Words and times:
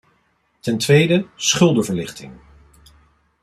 Ten 0.59 0.77
tweede 0.79 1.27
schuldenverlichting. 1.35 2.33